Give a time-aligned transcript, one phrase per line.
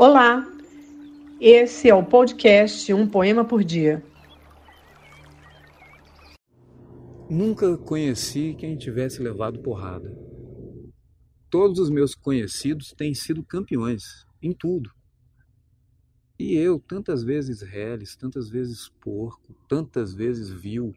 [0.00, 0.46] Olá,
[1.40, 4.00] esse é o podcast Um Poema por Dia.
[7.28, 10.16] Nunca conheci quem tivesse levado porrada.
[11.50, 14.88] Todos os meus conhecidos têm sido campeões em tudo.
[16.38, 20.94] E eu, tantas vezes reles, tantas vezes porco, tantas vezes vil,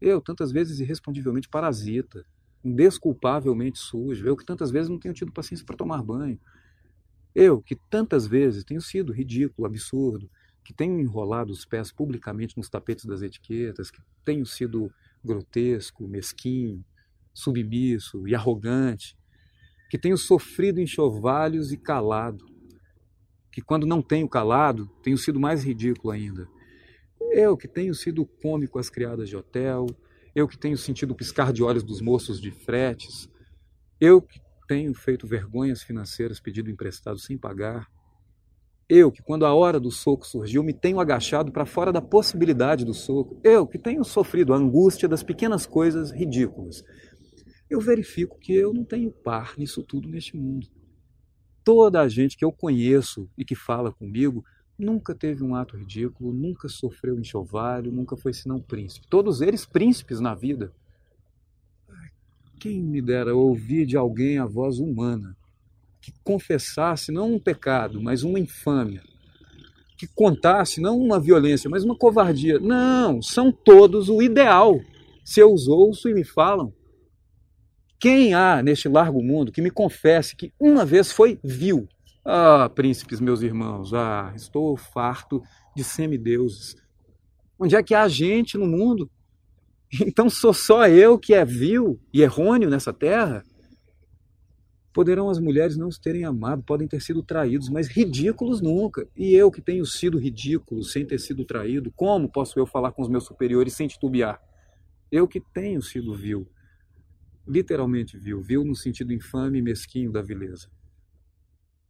[0.00, 2.24] eu, tantas vezes irrespondivelmente parasita,
[2.64, 6.38] indesculpavelmente sujo, eu que tantas vezes não tenho tido paciência para tomar banho,
[7.38, 10.28] eu, que tantas vezes tenho sido ridículo, absurdo,
[10.64, 14.92] que tenho enrolado os pés publicamente nos tapetes das etiquetas, que tenho sido
[15.24, 16.84] grotesco, mesquinho,
[17.32, 19.16] submisso e arrogante,
[19.88, 22.44] que tenho sofrido enxovalhos e calado,
[23.52, 26.48] que quando não tenho calado, tenho sido mais ridículo ainda.
[27.30, 29.86] Eu que tenho sido cômico às criadas de hotel,
[30.34, 33.30] eu que tenho sentido piscar de olhos dos moços de fretes,
[34.00, 37.88] eu que tenho feito vergonhas financeiras pedido emprestado sem pagar.
[38.86, 42.84] Eu, que quando a hora do soco surgiu, me tenho agachado para fora da possibilidade
[42.84, 43.40] do soco.
[43.42, 46.84] Eu, que tenho sofrido a angústia das pequenas coisas ridículas.
[47.68, 50.66] Eu verifico que eu não tenho par nisso tudo neste mundo.
[51.64, 54.44] Toda a gente que eu conheço e que fala comigo
[54.78, 59.06] nunca teve um ato ridículo, nunca sofreu enxovalho, nunca foi senão príncipe.
[59.08, 60.72] Todos eles príncipes na vida.
[62.58, 65.36] Quem me dera ouvir de alguém a voz humana,
[66.00, 69.02] que confessasse não um pecado, mas uma infâmia,
[69.96, 72.58] que contasse não uma violência, mas uma covardia.
[72.58, 74.80] Não, são todos o ideal.
[75.24, 76.72] Se eu os ouço e me falam.
[78.00, 81.88] Quem há neste largo mundo que me confesse que uma vez foi vil?
[82.24, 85.42] Ah, príncipes, meus irmãos, ah, estou farto
[85.74, 86.76] de semideuses.
[87.58, 89.10] Onde é que há gente no mundo
[89.92, 93.44] então sou só eu que é vil e errôneo nessa terra?
[94.92, 99.06] Poderão as mulheres não os terem amado, podem ter sido traídos, mas ridículos nunca.
[99.16, 103.02] E eu que tenho sido ridículo sem ter sido traído, como posso eu falar com
[103.02, 104.40] os meus superiores sem titubear?
[105.10, 106.48] Eu que tenho sido vil,
[107.46, 110.68] literalmente vil, vil no sentido infame e mesquinho da vileza.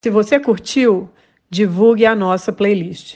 [0.02, 1.10] Se você curtiu,
[1.50, 3.06] divulgue a nossa playlist.